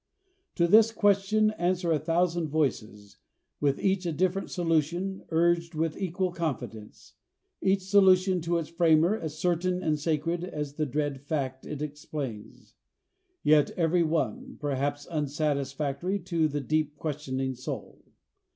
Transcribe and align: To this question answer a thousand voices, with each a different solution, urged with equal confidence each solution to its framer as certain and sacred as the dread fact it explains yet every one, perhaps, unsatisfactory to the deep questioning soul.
To 0.55 0.67
this 0.67 0.91
question 0.91 1.51
answer 1.59 1.91
a 1.91 1.99
thousand 1.99 2.47
voices, 2.47 3.17
with 3.59 3.79
each 3.79 4.07
a 4.07 4.11
different 4.11 4.49
solution, 4.49 5.23
urged 5.29 5.75
with 5.75 5.95
equal 5.95 6.31
confidence 6.31 7.13
each 7.61 7.83
solution 7.83 8.41
to 8.41 8.57
its 8.57 8.67
framer 8.69 9.15
as 9.15 9.37
certain 9.37 9.83
and 9.83 9.99
sacred 9.99 10.43
as 10.43 10.73
the 10.73 10.87
dread 10.87 11.21
fact 11.21 11.67
it 11.67 11.83
explains 11.83 12.73
yet 13.43 13.69
every 13.77 14.01
one, 14.01 14.57
perhaps, 14.59 15.05
unsatisfactory 15.05 16.17
to 16.21 16.47
the 16.47 16.61
deep 16.61 16.95
questioning 16.95 17.53
soul. 17.53 18.03